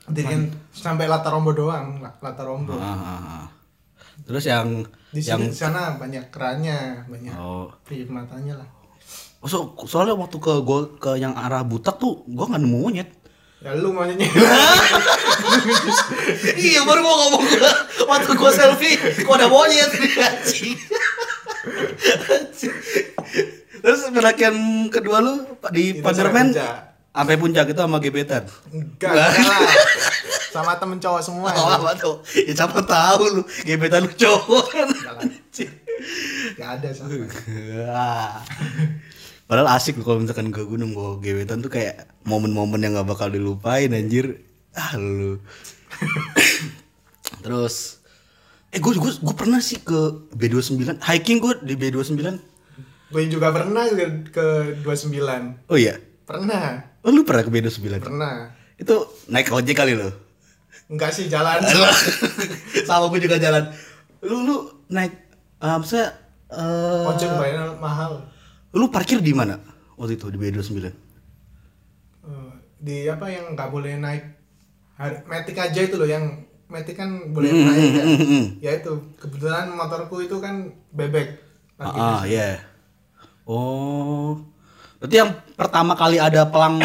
[0.08, 3.44] Nanti kan sampai latar rombo doang la- latar rombo Ah.
[4.24, 8.68] Terus yang di yang sini di sana banyak kerannya banyak oh, priuk matanya lah
[9.40, 13.08] so, soalnya waktu ke gua ke yang arah butak tuh gua nggak nemu monyet.
[13.58, 14.14] ya lu maunya
[16.60, 17.72] iya baru mau ngomong gua
[18.06, 20.76] waktu gua selfie kok ada monyet anjing.
[23.78, 24.54] Terus pendakian
[24.88, 25.34] kedua lu
[25.70, 26.50] di Itu Panderman
[27.08, 27.66] sampai puncak.
[27.66, 28.44] itu sama gebetan.
[28.68, 29.60] enggak enggak lah
[30.54, 32.14] sama temen cowok semua Oh, apa tuh?
[32.36, 34.88] Ya siapa tahu lu gebetan lu cowok kan.
[36.54, 37.26] Gak ada sama
[37.86, 38.38] Ah.
[39.44, 43.90] Padahal asik kalau misalkan ke gunung bawa gebetan tuh kayak momen-momen yang gak bakal dilupain
[43.90, 44.44] anjir.
[44.72, 45.40] Ah lu.
[47.42, 47.98] Terus
[48.68, 49.96] eh gue gue gue pernah sih ke
[50.30, 52.20] B29 hiking gue di B29.
[53.08, 54.46] Gue juga pernah ke, ke
[54.84, 55.96] 29 Oh iya.
[56.22, 57.98] pernah Oh lu pernah ke B29?
[57.98, 58.94] pernah Itu
[59.26, 60.12] naik ojek kali lo.
[60.86, 61.60] enggak sih jalan
[62.88, 63.64] Sama gue juga jalan.
[64.20, 64.56] Lu lu
[64.88, 65.12] naik
[65.58, 66.14] uh, maksudnya
[66.48, 68.28] eh, ojek bayar mahal
[68.70, 69.56] lu parkir di mana
[69.96, 70.78] waktu itu di B29?
[70.78, 70.92] Eh,
[72.78, 74.24] di apa yang nggak boleh naik
[75.24, 76.24] metik aja itu loh yang
[76.68, 77.90] metik kan boleh Hmm, naik
[78.20, 78.44] hmm.
[78.60, 81.40] ya itu kebetulan motorku itu kan bebek
[81.78, 82.48] Ah, Parkir ah, iya.
[83.48, 84.36] Oh.
[85.00, 86.76] Berarti yang pertama kali ada pelang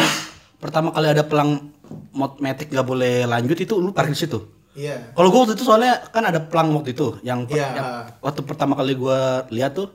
[0.56, 1.68] pertama kali ada pelang
[2.10, 4.40] mod matic nggak boleh lanjut itu lu parkir situ.
[4.72, 7.68] iya Kalau gua waktu itu soalnya kan ada pelang waktu itu yang, per- Iya.
[7.76, 9.92] yang waktu pertama kali gua lihat tuh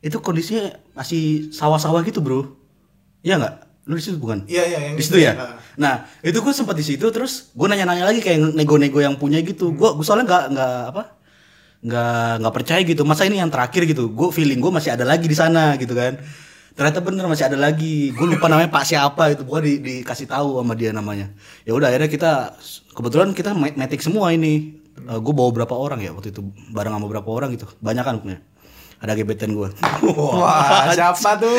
[0.00, 2.56] itu kondisinya masih sawah-sawah gitu, Bro.
[3.20, 3.54] Iya nggak?
[3.84, 4.44] Lu di situ bukan?
[4.46, 5.32] iya iya yang di itu situ ya.
[5.34, 5.56] Ah.
[5.76, 9.72] Nah itu gue sempat di situ terus gue nanya-nanya lagi kayak nego-nego yang punya gitu.
[9.72, 11.02] Gue gue soalnya nggak nggak apa
[11.84, 13.02] nggak nggak percaya gitu.
[13.06, 14.10] Masa ini yang terakhir gitu.
[14.10, 16.18] Gue feeling gue masih ada lagi di sana gitu kan.
[16.74, 18.14] Ternyata bener masih ada lagi.
[18.14, 19.42] Gue lupa namanya Pak siapa itu.
[19.42, 21.30] Gue di, dikasih tahu sama dia namanya.
[21.66, 22.32] Ya udah akhirnya kita
[22.94, 24.78] kebetulan kita metik semua ini.
[24.98, 26.42] gue bawa berapa orang ya waktu itu
[26.74, 27.70] bareng sama berapa orang gitu.
[27.78, 28.38] Banyak kan punya.
[28.98, 29.70] Ada gebetan gue.
[30.42, 31.54] wah siapa tuh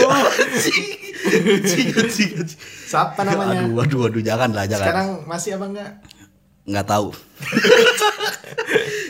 [2.87, 4.85] siapa namanya Aduh, aduh, aduh, jangan lah, jangan.
[4.87, 5.91] sekarang masih apa enggak
[6.69, 7.07] nggak tahu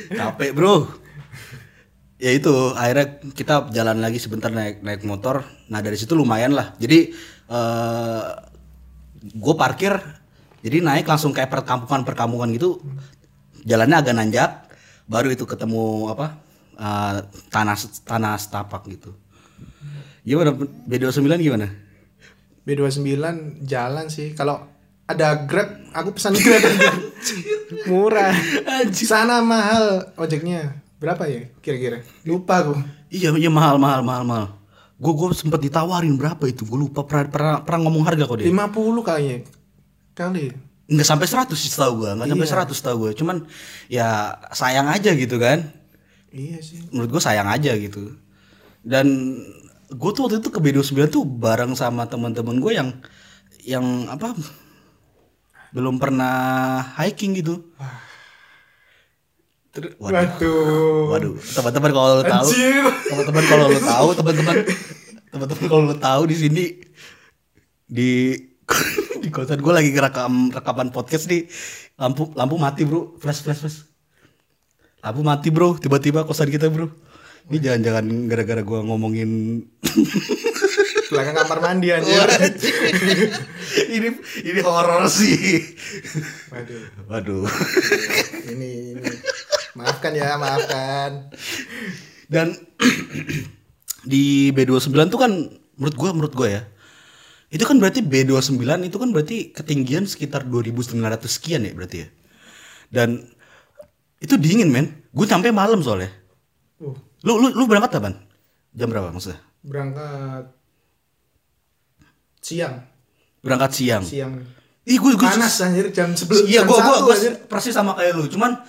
[0.19, 0.88] capek bro
[2.19, 5.47] ya itu akhirnya kita jalan lagi sebentar naik naik motor.
[5.71, 6.75] Nah dari situ lumayan lah.
[6.77, 7.15] Jadi
[7.49, 8.23] eh
[9.23, 9.95] gue parkir.
[10.60, 12.84] Jadi naik langsung kayak perkampungan perkampungan gitu.
[13.63, 14.51] Jalannya agak nanjak.
[15.08, 16.38] Baru itu ketemu apa
[16.75, 17.15] eh,
[17.49, 19.15] tanah tanah setapak gitu.
[20.27, 20.53] Gimana?
[20.86, 21.71] B29 gimana?
[22.67, 24.36] B29 jalan sih.
[24.36, 24.67] Kalau
[25.10, 26.62] ada Grab aku pesan Grab.
[27.89, 28.36] Murah.
[28.91, 30.88] Sana mahal ojeknya.
[30.99, 32.03] Berapa ya kira-kira?
[32.27, 32.75] Lupa aku.
[33.07, 34.47] Iya, iya mahal, mahal, mahal, mahal.
[34.99, 36.67] Gue gue sempet ditawarin berapa itu?
[36.67, 38.51] Gue lupa pernah, pernah, pernah ngomong harga kok dia.
[38.51, 39.38] 50 kayaknya.
[40.12, 40.45] Kali.
[40.91, 42.55] Nggak sampai 100 sih setahu gue, nggak sampai Iya.
[42.67, 43.12] 100 setahu gue.
[43.15, 43.47] Cuman
[43.88, 45.71] ya sayang aja gitu kan.
[46.35, 46.83] Iya sih.
[46.91, 48.19] Menurut gue sayang aja gitu.
[48.83, 49.39] Dan
[49.88, 52.89] gue tuh waktu itu ke B29 tuh bareng sama teman-teman gue yang
[53.63, 54.35] yang apa
[55.71, 56.35] belum pernah
[56.99, 57.71] hiking gitu.
[57.79, 58.09] Ter-
[59.69, 61.03] waduh, Waduh.
[61.13, 62.49] waduh, teman-teman kalau lo tahu,
[63.05, 64.55] teman-teman kalau lo tahu, teman-teman,
[65.29, 66.65] teman-teman kalau lo tahu di sini
[67.86, 68.10] di
[69.23, 71.49] di kosan gue lagi ngerekam rekaman podcast nih.
[71.97, 73.17] Lampu lampu mati bro.
[73.17, 73.77] Flash flash flash.
[75.01, 75.75] Lampu mati bro.
[75.75, 76.88] Tiba-tiba kosan kita bro.
[77.49, 79.29] Ini jangan-jangan gara-gara gue ngomongin
[81.10, 82.21] Belakang kamar mandi anjir.
[83.89, 84.13] ini
[84.45, 85.65] ini horor sih.
[86.53, 86.82] Waduh.
[87.10, 87.43] waduh.
[88.53, 89.10] Ini, ini.
[89.79, 91.11] Maafkan ya, maafkan.
[92.29, 92.53] dan
[94.11, 95.31] di B29 tuh kan
[95.79, 96.61] menurut gua menurut gua ya
[97.49, 102.07] itu kan berarti B29 itu kan berarti ketinggian sekitar 2900 sekian ya berarti ya
[102.93, 103.25] dan
[104.21, 106.11] itu dingin men gue sampai malam soalnya
[106.79, 106.95] Uh,
[107.27, 108.15] lu lu lu berangkat kapan
[108.71, 109.35] jam berapa maksudnya
[109.67, 110.47] berangkat
[112.39, 112.87] siang.
[113.43, 114.47] berangkat siang Siang.
[114.87, 117.33] ih gue gue Panas anjir jam 11 iya gue gue 1 gue anjir.
[117.51, 118.63] persis sama kayak lu cuman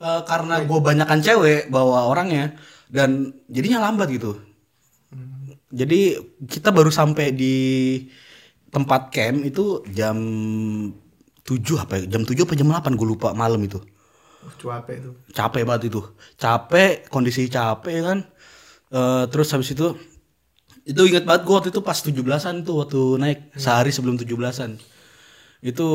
[0.00, 2.56] eh, karena gue banyakan cewek bawa orangnya
[2.90, 4.40] dan jadinya lambat gitu.
[5.66, 6.14] Jadi
[6.46, 7.54] kita baru sampai di
[8.70, 10.16] tempat camp itu jam
[11.46, 12.04] 7 apa ya?
[12.06, 13.82] jam 7 apa jam 8 gue lupa malam itu.
[14.46, 15.14] Uh, capek tuh.
[15.34, 16.00] capek banget itu.
[16.38, 18.18] Capek kondisi capek kan.
[18.94, 19.98] Eh, terus habis itu
[20.86, 24.78] itu ingat banget gue waktu itu pas 17-an tuh waktu naik sehari sebelum 17-an
[25.66, 25.86] itu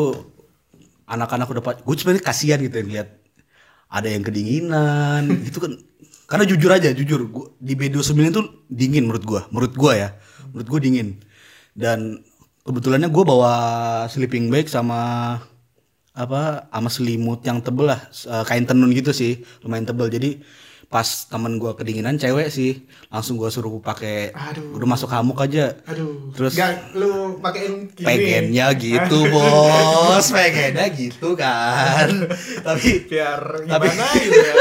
[1.08, 3.08] anak-anak udah gue sebenarnya kasihan gitu ya lihat
[3.91, 5.27] ada yang kedinginan.
[5.45, 5.75] Gitu kan
[6.32, 7.27] karena jujur aja jujur.
[7.27, 9.41] Gua, di B29 itu dingin menurut gua.
[9.51, 10.10] Menurut gua ya.
[10.56, 11.19] Menurut gua dingin.
[11.75, 12.23] Dan
[12.63, 13.54] kebetulannya gue bawa
[14.12, 14.99] sleeping bag sama
[16.12, 18.01] apa sama selimut yang tebel lah.
[18.12, 19.43] Eh, kain tenun gitu sih.
[19.63, 20.08] Lumayan tebel.
[20.08, 20.39] Jadi
[20.91, 24.75] pas temen gua kedinginan cewek sih langsung gua suruh pakai Aduh.
[24.75, 26.30] udah masuk hamuk aja Aduh.
[26.32, 28.04] Terus- Gak, lu pakein gini.
[28.04, 32.12] pengennya gitu bos pengennya gitu kan
[32.67, 34.54] tapi biar Tapi- gimana gitu ya.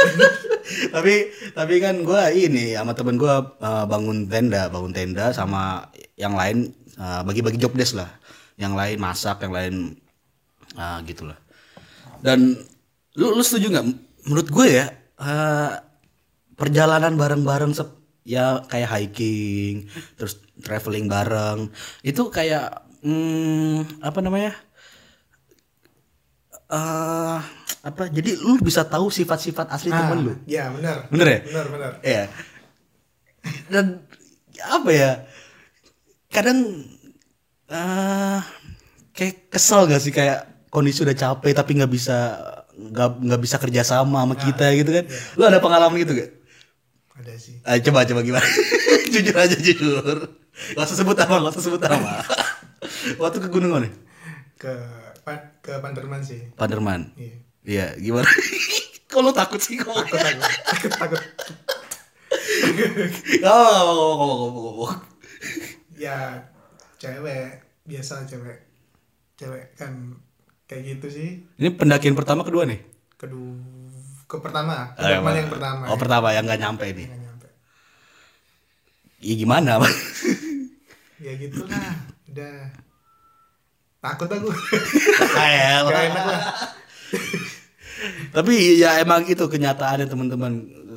[0.89, 1.15] tapi
[1.51, 6.71] tapi kan gua ini sama temen gua eh, bangun tenda bangun tenda sama yang lain
[6.95, 8.07] eh, bagi-bagi job desk lah
[8.55, 9.75] yang lain masak yang lain
[10.73, 11.35] ah gitulah
[12.21, 12.55] dan
[13.13, 13.87] lu lu setuju nggak
[14.23, 14.87] menurut gue ya
[15.19, 15.71] eh,
[16.61, 21.73] perjalanan bareng-bareng sep- ya kayak hiking terus traveling bareng
[22.05, 24.53] itu kayak hmm, apa namanya
[26.71, 27.39] eh
[27.81, 31.09] apa jadi lu bisa tahu sifat-sifat asli Ah, temen lu ya benar.
[31.09, 31.39] Bener ya?
[31.49, 31.93] Benar, benar.
[32.05, 32.25] Iya.
[33.73, 34.05] Dan
[34.61, 35.11] apa ya?
[36.29, 36.59] Kadang
[37.73, 38.41] eh
[39.17, 42.37] kayak kesel gak sih kayak kondisi udah capek tapi nggak bisa
[42.77, 45.05] nggak nggak bisa kerja sama sama kita gitu kan?
[45.41, 46.31] Lu ada pengalaman gitu gak?
[47.21, 47.61] Ada sih.
[47.69, 48.49] Ah, coba coba gimana?
[49.13, 50.17] jujur aja jujur.
[50.73, 52.25] Gak usah sebut nama, gak usah sebut nama.
[53.21, 53.93] Waktu ke gunung mana?
[54.57, 54.73] Ke
[55.21, 56.49] Pa- ke Panderman sih.
[56.57, 57.13] Panderman.
[57.21, 57.37] Iya.
[57.61, 58.25] Iya, gimana?
[59.13, 59.91] Kok lu takut sih kok?
[59.91, 60.23] Takut
[60.63, 61.21] takut takut
[63.43, 64.95] ngomong, ngomong, ngomong, ngomong.
[65.99, 66.47] Ya
[67.03, 67.59] cewek
[67.91, 68.71] biasa cewek.
[69.35, 70.15] Cewek kan
[70.71, 71.29] kayak gitu sih.
[71.59, 72.79] Ini pendakian pertama kedua nih?
[73.19, 73.80] Kedua
[74.31, 75.41] ke pertama, ke Oh, yang teman mana?
[75.43, 75.83] yang pertama.
[75.91, 77.07] Oh pertama yang nggak nyampe nih.
[77.11, 77.47] Nggak nyampe.
[79.21, 79.97] Ya gimana bang?
[81.21, 82.01] Ya gitu lah.
[82.33, 82.73] Udah.
[84.01, 84.49] Takut aku.
[85.37, 86.43] Kayak enak lah.
[88.33, 90.53] Tapi ya emang itu kenyataannya teman-teman.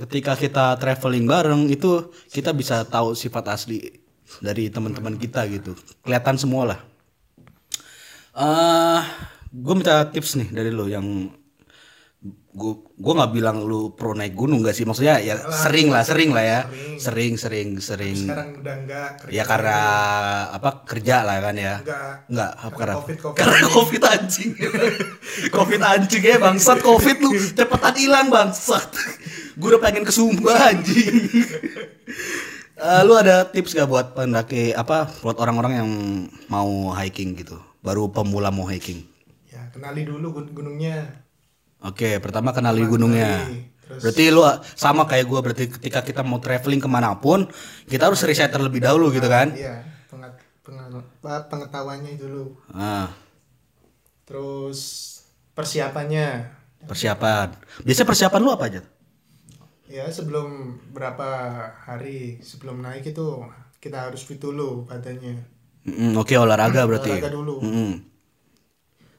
[0.07, 3.83] Ketika kita traveling bareng itu kita bisa tahu sifat asli
[4.39, 5.75] dari teman-teman kita gitu.
[6.07, 6.79] Kelihatan semua lah.
[8.33, 9.01] Eh,
[9.51, 11.03] gue minta tips nih dari lo yang
[12.53, 16.29] gue gue nggak bilang lu pro naik gunung gak sih maksudnya ya sering lah sering
[16.29, 16.59] lah ya
[16.95, 19.33] sering sering sering Sekarang udah enggak kerja.
[19.33, 19.77] ya karena
[20.53, 22.13] apa kerja lah kan ya Enggak.
[22.29, 23.35] Enggak, apa karena Covid, Covid.
[23.35, 24.49] Karena Covid anjing.
[25.57, 28.89] covid anjing ya bangsat Covid lu cepetan hilang bangsat.
[29.53, 31.13] Gue udah pengen ke Sumba anjing.
[32.75, 35.89] Eh, lu ada tips gak buat pendaki apa buat orang-orang yang
[36.49, 39.05] mau hiking gitu, baru pemula mau hiking?
[39.47, 41.21] Ya kenali dulu gun- gunungnya.
[41.83, 43.43] Oke, pertama kenali gunungnya.
[43.83, 44.41] Terus- Berarti lu
[44.73, 47.45] sama kayak gua berarti ketika kita mau traveling ke mana pun
[47.85, 49.51] kita harus riset terlebih dahulu gitu kan?
[49.51, 49.83] Iya.
[50.07, 52.55] Pengat, pengat, pengetahuannya dulu.
[52.71, 53.11] Ah,
[54.23, 54.79] Terus
[55.53, 56.47] persiapannya
[56.83, 57.47] Persiapan.
[57.87, 58.81] Biasanya persiapan lu apa aja?
[59.85, 61.27] ya sebelum berapa
[61.85, 63.45] hari sebelum naik itu
[63.77, 65.37] kita harus fit dulu katanya
[65.83, 67.11] Mm, Oke olahraga berarti.
[67.13, 67.91] olahraga dulu Mm-mm.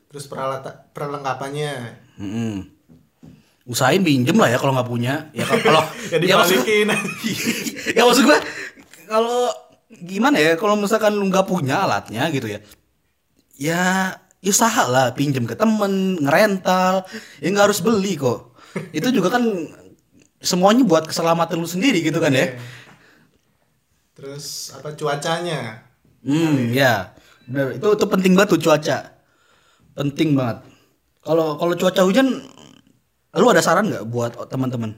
[0.09, 1.73] terus peralatan perlengkapannya
[2.17, 2.71] Mm-mm.
[3.65, 5.15] Usahain pinjem lah ya kalau nggak punya.
[5.33, 6.61] Ya kalau- kalau ya ya maksud
[7.97, 8.39] ya maksud gue
[9.09, 9.49] kalau
[9.89, 12.59] gimana ya kalau misalkan lu nggak punya alatnya gitu ya
[13.55, 13.83] ya
[14.43, 17.07] ya usaha lah pinjem ke temen ngerental
[17.41, 18.53] ya nggak harus beli kok.
[18.91, 19.47] Itu juga kan
[20.45, 22.53] semuanya buat keselamatan lu sendiri gitu kan ya.
[22.53, 22.83] Iya.
[24.15, 25.89] terus apa cuacanya?
[26.23, 27.17] Hmm ya.
[27.49, 28.99] Itu itu penting banget tuh cuaca.
[29.95, 30.74] Penting banget
[31.27, 32.29] kalau kalau cuaca hujan
[33.35, 34.95] lu ada saran nggak buat teman-teman?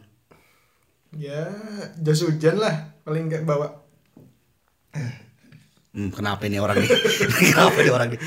[1.16, 1.48] Ya
[2.02, 3.72] jas hujan lah paling nggak bawa.
[5.96, 6.90] Hmm, kenapa ini orang nih
[7.54, 8.20] kenapa ini orang nih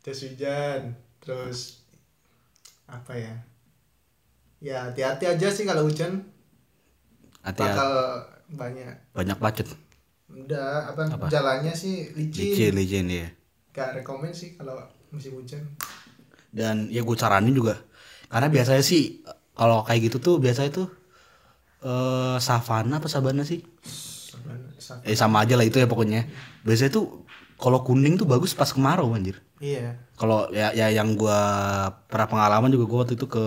[0.00, 1.84] jas hujan terus
[2.88, 3.34] apa ya?
[4.62, 6.24] Ya hati-hati aja sih kalau hujan.
[7.44, 7.76] Hati-hati.
[7.76, 7.92] Bakal
[8.56, 8.94] banyak.
[9.12, 9.68] Banyak macet.
[10.32, 12.40] Udah apa, jalannya sih licin.
[12.54, 13.28] Licin licin ya
[13.76, 14.80] gak rekomen sih kalau
[15.12, 15.60] musim hujan
[16.56, 17.76] dan ya gue saranin juga.
[18.32, 19.20] Karena biasanya sih
[19.52, 20.88] kalau kayak gitu tuh biasanya tuh
[21.84, 23.60] eh savana apa sabana sih?
[23.84, 26.24] Saban- sa- eh sama aja lah itu ya pokoknya.
[26.64, 27.28] Biasanya tuh
[27.60, 29.36] kalau kuning tuh bagus pas kemarau anjir.
[29.60, 29.96] Iya.
[30.16, 31.38] Kalau ya, ya yang gua
[32.08, 33.44] pernah pengalaman juga gua waktu itu ke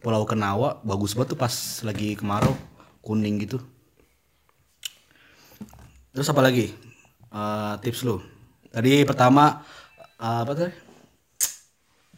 [0.00, 1.52] Pulau Kenawa bagus banget tuh pas
[1.84, 2.56] lagi kemarau
[3.04, 3.60] kuning gitu.
[6.12, 6.72] Terus apa lagi?
[7.30, 8.18] Eh, tips lu.
[8.74, 9.62] Tadi pertama
[10.20, 10.72] eh, apa tadi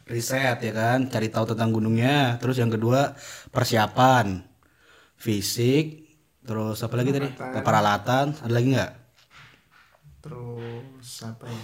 [0.07, 1.07] riset ya kan?
[1.09, 2.39] Cari tahu tentang gunungnya.
[2.43, 3.15] Terus yang kedua
[3.55, 4.43] persiapan.
[5.19, 6.03] Fisik
[6.43, 7.29] terus apa lagi tadi?
[7.39, 8.35] Peralatan.
[8.43, 8.93] ada lagi nggak?
[10.23, 11.63] Terus apa ya?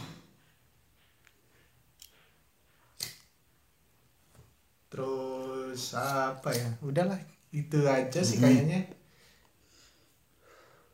[4.88, 6.68] Terus apa ya?
[6.82, 7.18] Udahlah
[7.50, 8.86] itu aja sih kayaknya.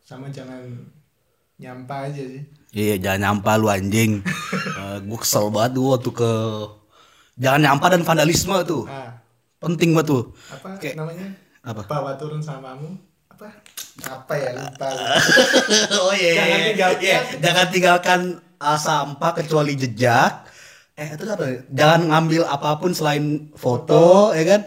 [0.04, 0.60] Sama jangan
[1.60, 2.42] nyampah aja sih.
[2.74, 4.20] Iya jangan nyampah lu anjing.
[5.06, 6.32] gue kesel banget gua waktu ke
[7.36, 8.84] jangan nyampah dan vandalisme tuh.
[8.86, 9.18] ah
[9.56, 10.22] Penting banget tuh.
[10.50, 11.26] apa Kayak- namanya
[11.60, 11.82] Apa?
[11.84, 13.48] bawa turun samamu apa
[14.04, 14.88] apa ya lupa
[16.00, 16.32] oh iya.
[16.36, 17.00] Jangan tinggalkan.
[17.00, 18.20] Iya, jangan tinggalkan
[18.58, 20.44] uh, sampah kecuali jejak.
[20.94, 21.42] Eh itu apa?
[21.44, 21.58] ya?
[21.72, 24.60] Jangan ngambil apa pun selain foto, ya kan?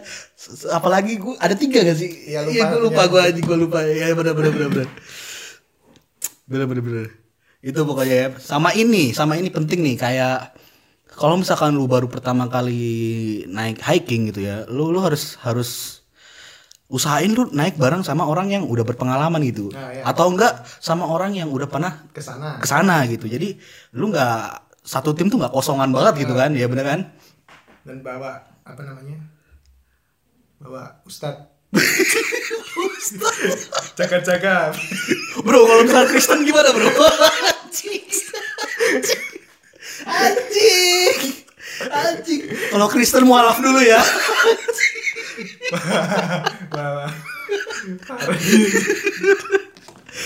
[0.70, 2.10] Apalagi gua ada tiga gak sih?
[2.28, 2.52] Iya, lupa.
[2.52, 3.08] Iya gue lupa Iya.
[3.08, 3.78] gue anjing gue lupa.
[3.80, 4.88] Ya benar benar benar benar.
[6.44, 7.06] Benar benar benar.
[7.60, 8.28] Itu pokoknya ya.
[8.38, 10.52] Sama ini, sama ini penting nih kayak
[11.18, 16.00] kalau misalkan lu baru pertama kali naik hiking gitu ya, lu lu harus harus
[16.88, 19.74] usahain lu naik bareng sama orang yang udah berpengalaman gitu.
[19.74, 20.06] Nah, iya.
[20.06, 23.26] Atau enggak sama orang yang udah pernah ke sana ke sana gitu.
[23.26, 23.58] Jadi
[23.98, 26.54] lu nggak satu tim tuh nggak kosongan banget gitu kan?
[26.54, 27.00] Ya bener kan?
[27.88, 29.16] dan bawa apa namanya
[30.60, 31.48] bawa ustad
[33.98, 34.76] jaga-jaga
[35.40, 36.90] Bro, kalau misalnya Kristen gimana, Bro?
[40.08, 41.44] Anjing.
[41.92, 42.40] Anjing.
[42.72, 44.00] Kalau Kristen mualaf dulu ya.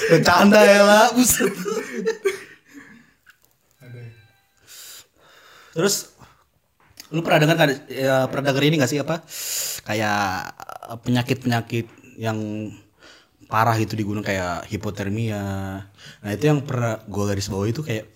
[0.09, 1.53] Bercanda ya lah, buset.
[5.73, 6.13] Terus
[7.13, 9.21] lu pernah dengar ya, pernah denger ini gak sih apa
[9.85, 10.53] kayak
[11.05, 12.73] penyakit-penyakit yang
[13.53, 15.45] parah gitu di gunung kayak hipotermia.
[16.25, 18.09] Nah itu yang pernah gua garis bawah itu kayak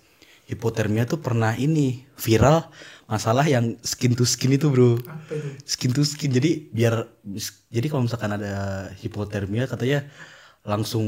[0.46, 2.70] hipotermia tuh pernah ini viral
[3.10, 4.98] masalah yang skin to skin itu bro.
[5.06, 5.48] apa itu?
[5.66, 6.30] Skin to skin.
[6.30, 7.06] Jadi biar
[7.70, 8.54] jadi kalau misalkan ada
[9.02, 10.06] hipotermia katanya
[10.66, 11.06] langsung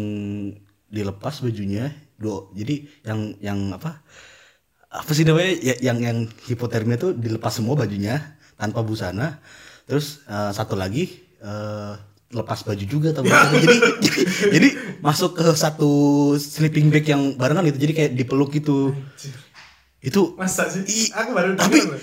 [0.89, 4.01] dilepas bajunya do jadi yang yang apa
[4.89, 9.39] apa sih namanya Ya- yang yang hipotermia tuh dilepas semua bajunya tanpa busana.
[9.89, 11.05] Terus eh, satu lagi
[11.45, 11.95] eh,
[12.29, 13.57] lepas baju juga atau busana.
[13.57, 14.21] jadi, jadi
[14.53, 14.69] jadi
[15.01, 15.91] masuk ke satu
[16.37, 18.93] sleeping bag yang barengan gitu jadi kayak dipeluk gitu
[19.99, 22.01] itu masa sih I- aku baru tapi denger loh.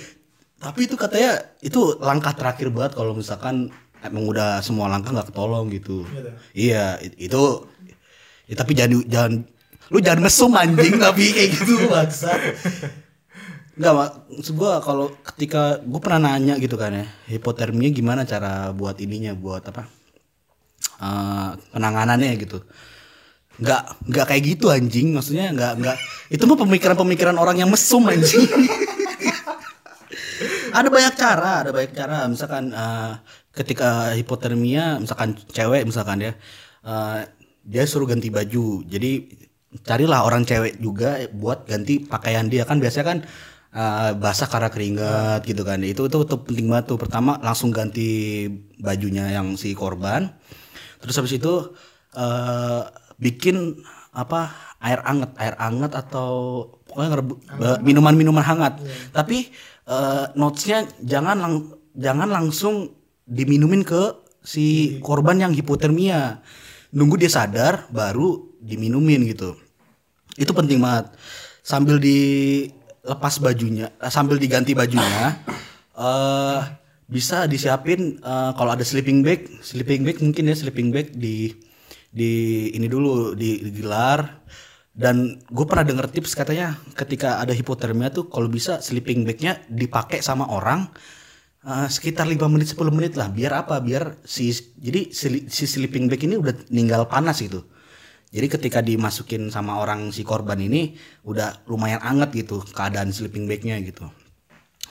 [0.58, 3.70] tapi itu katanya itu langkah terakhir banget kalau misalkan
[4.02, 7.44] emang udah semua langkah nggak ketolong gitu Iya, iya it- itu
[8.46, 9.34] ya, tapi jangan jangan
[9.88, 12.34] lu jangan mesum anjing tapi kayak gitu bangsa
[13.76, 18.72] Enggak, mak maksud gua kalau ketika gua pernah nanya gitu kan ya, hipotermia gimana cara
[18.72, 19.92] buat ininya, buat apa?
[21.02, 22.62] Eh, penanganannya gitu.
[23.56, 28.44] Enggak, enggak kayak gitu anjing, maksudnya enggak enggak itu mah pemikiran-pemikiran orang yang mesum anjing.
[30.76, 32.28] ada banyak cara, ada banyak cara.
[32.28, 33.12] Misalkan eh,
[33.56, 36.34] ketika hipotermia, misalkan cewek misalkan ya,
[36.84, 37.32] eh,
[37.64, 38.84] dia suruh ganti baju.
[38.84, 39.12] Jadi
[39.84, 43.20] carilah orang cewek juga buat ganti pakaian dia kan biasanya kan
[43.76, 48.48] eh, basah karena keringat gitu kan itu itu tuh penting banget tuh pertama langsung ganti
[48.80, 50.32] bajunya yang si korban
[51.02, 51.54] terus habis itu
[52.16, 52.84] eh
[53.20, 53.80] bikin
[54.16, 56.32] apa air anget air anget atau
[56.88, 57.10] pokoknya
[57.60, 58.80] eh, minuman-minuman hangat.
[59.12, 59.52] Tapi
[59.88, 61.54] eh, notesnya jangan lang
[61.96, 62.96] jangan langsung
[63.28, 66.40] diminumin ke si korban yang hipotermia.
[66.96, 69.60] Nunggu dia sadar baru diminumin gitu.
[70.40, 71.12] Itu penting banget.
[71.66, 75.34] Sambil dilepas bajunya sambil diganti bajunya
[75.98, 76.62] eh
[77.06, 81.54] bisa disiapin eh, kalau ada sleeping bag sleeping bag mungkin ya sleeping bag di
[82.10, 82.32] di
[82.74, 84.42] ini dulu di- digelar
[84.96, 90.24] dan gue pernah denger tips katanya ketika ada hipotermia tuh kalau bisa sleeping bagnya dipakai
[90.24, 90.88] sama orang
[91.68, 93.28] eh, sekitar 5 menit 10 menit lah.
[93.28, 93.84] Biar apa?
[93.84, 97.68] Biar si jadi si, si sleeping bag ini udah ninggal panas gitu.
[98.32, 100.96] Jadi ketika dimasukin sama orang si korban ini
[101.28, 104.08] udah lumayan anget gitu keadaan sleeping bagnya gitu.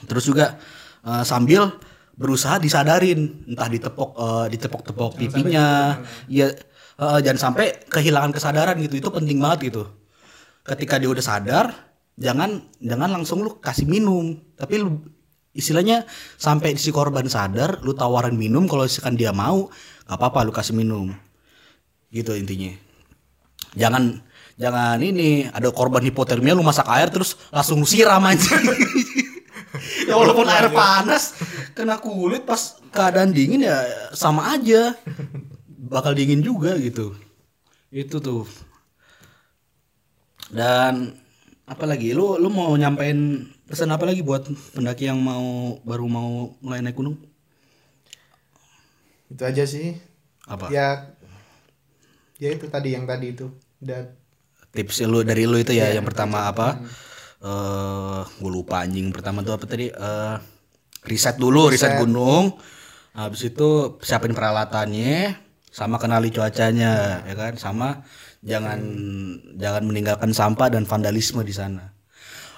[0.05, 0.61] Terus juga
[1.01, 1.73] eh, sambil
[2.15, 3.45] berusaha disadarin.
[3.47, 5.99] Entah ditepok eh, ditepok-tepok pipinya,
[6.31, 6.51] ya
[6.99, 8.99] eh, jangan sampai kehilangan kesadaran gitu.
[8.99, 9.83] Itu penting banget gitu.
[10.65, 11.65] Ketika dia udah sadar
[12.15, 14.39] jangan jangan langsung lu kasih minum.
[14.55, 15.03] Tapi lu
[15.55, 18.65] istilahnya sampai si korban sadar lu tawarin minum.
[18.65, 19.69] Kalau misalkan dia mau
[20.07, 21.13] gak apa-apa lu kasih minum.
[22.09, 22.71] Gitu intinya.
[23.75, 24.23] Jangan
[24.55, 28.55] jangan ini ada korban hipotermia lu masak air terus langsung lu siram aja
[30.07, 31.35] ya walaupun air panas
[31.75, 33.77] kena kulit pas keadaan dingin ya
[34.15, 34.95] sama aja.
[35.91, 37.13] Bakal dingin juga gitu.
[37.91, 38.47] Itu tuh.
[40.49, 41.13] Dan
[41.65, 44.45] apa lagi lu lu mau nyampein pesan apa lagi buat
[44.77, 47.17] pendaki yang mau baru mau mulai naik gunung?
[49.29, 49.97] Itu aja sih.
[50.45, 50.69] apa?
[50.69, 51.09] Ya
[52.37, 53.49] ya itu tadi yang tadi itu.
[53.81, 54.13] Udah
[54.75, 56.79] tips lu dari lu itu ya yang pertama apa?
[57.41, 59.89] Eh gue lupa anjing pertama tuh apa tadi?
[59.89, 60.35] Eh
[61.05, 62.57] riset dulu riset, gunung
[63.13, 65.39] habis itu siapin peralatannya
[65.71, 67.89] sama kenali cuacanya ya kan sama
[68.43, 68.79] jangan
[69.55, 71.95] jangan meninggalkan sampah dan vandalisme di sana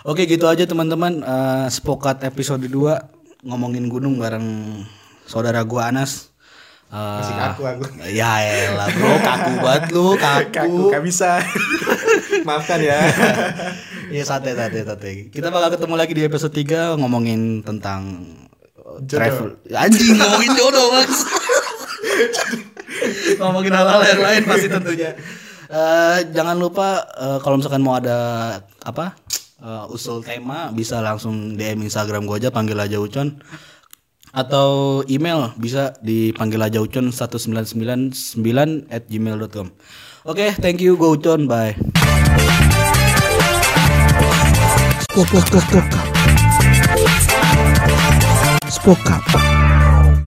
[0.02, 4.82] oke gitu aja teman-teman Eh, sepokat episode 2 ngomongin gunung bareng
[5.24, 6.34] saudara gua Anas
[6.88, 7.84] Eh, masih kaku aku.
[8.16, 11.32] ya elah bro kaku banget lu kaku Kaku gak bisa.
[12.48, 12.96] Maafkan ya.
[14.08, 15.14] Iya santai santai santai.
[15.32, 18.02] Kita bakal ketemu lagi di episode 3 ngomongin tentang
[18.80, 19.60] uh, travel.
[19.72, 21.16] Anjing ngomongin jodoh mas.
[23.42, 25.12] ngomongin hal-hal yang lain pasti tentunya.
[25.68, 28.16] Eh, jangan lupa eh, kalau misalkan mau ada
[28.88, 29.20] apa
[29.60, 33.44] eh, usul tema bisa langsung DM Instagram gue aja panggil aja Ucon
[34.32, 39.68] atau email bisa dipanggil aja Ucon 1999 at gmail.com
[40.28, 41.76] Oke, thank you, go Ucon, bye.
[45.18, 45.48] Spoke up.
[45.48, 48.70] Spoke up.
[48.70, 49.67] Spoke up.